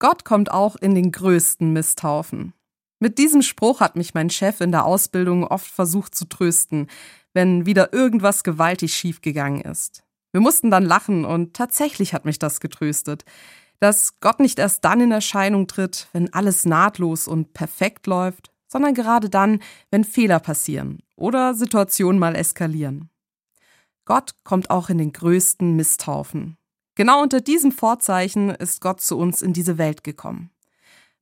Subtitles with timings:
[0.00, 2.54] Gott kommt auch in den größten Misthaufen.
[3.00, 6.88] Mit diesem Spruch hat mich mein Chef in der Ausbildung oft versucht zu trösten,
[7.34, 10.02] wenn wieder irgendwas gewaltig schiefgegangen ist.
[10.32, 13.24] Wir mussten dann lachen und tatsächlich hat mich das getröstet,
[13.78, 18.94] dass Gott nicht erst dann in Erscheinung tritt, wenn alles nahtlos und perfekt läuft, sondern
[18.94, 19.60] gerade dann,
[19.90, 23.10] wenn Fehler passieren oder Situationen mal eskalieren.
[24.06, 26.56] Gott kommt auch in den größten Misthaufen.
[26.94, 30.50] Genau unter diesem Vorzeichen ist Gott zu uns in diese Welt gekommen.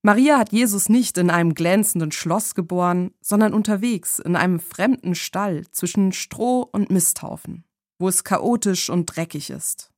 [0.03, 5.64] Maria hat Jesus nicht in einem glänzenden Schloss geboren, sondern unterwegs in einem fremden Stall
[5.72, 7.64] zwischen Stroh und Misthaufen,
[7.99, 9.91] wo es chaotisch und dreckig ist.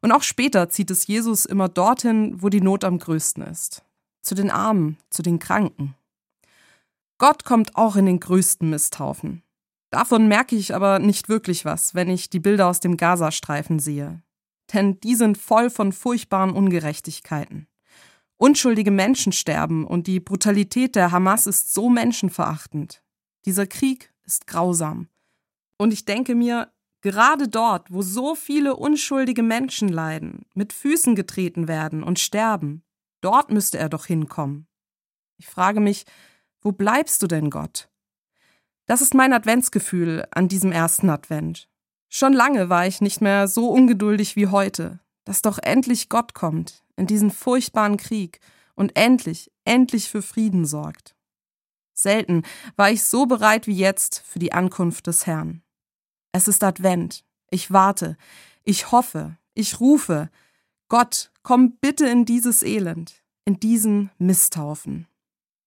[0.00, 3.84] Und auch später zieht es Jesus immer dorthin, wo die Not am größten ist.
[4.22, 5.94] Zu den Armen, zu den Kranken.
[7.18, 9.42] Gott kommt auch in den größten Misthaufen.
[9.90, 14.22] Davon merke ich aber nicht wirklich was, wenn ich die Bilder aus dem Gazastreifen sehe.
[14.72, 17.68] Denn die sind voll von furchtbaren Ungerechtigkeiten.
[18.36, 23.02] Unschuldige Menschen sterben und die Brutalität der Hamas ist so menschenverachtend.
[23.44, 25.08] Dieser Krieg ist grausam.
[25.76, 31.68] Und ich denke mir, gerade dort, wo so viele unschuldige Menschen leiden, mit Füßen getreten
[31.68, 32.82] werden und sterben,
[33.20, 34.66] dort müsste er doch hinkommen.
[35.36, 36.04] Ich frage mich,
[36.60, 37.90] wo bleibst du denn, Gott?
[38.86, 41.68] Das ist mein Adventsgefühl an diesem ersten Advent.
[42.16, 46.84] Schon lange war ich nicht mehr so ungeduldig wie heute, dass doch endlich Gott kommt
[46.94, 48.38] in diesen furchtbaren Krieg
[48.76, 51.16] und endlich, endlich für Frieden sorgt.
[51.92, 52.44] Selten
[52.76, 55.64] war ich so bereit wie jetzt für die Ankunft des Herrn.
[56.30, 57.24] Es ist Advent.
[57.50, 58.16] Ich warte.
[58.62, 59.36] Ich hoffe.
[59.54, 60.30] Ich rufe.
[60.86, 65.08] Gott, komm bitte in dieses Elend, in diesen Misthaufen.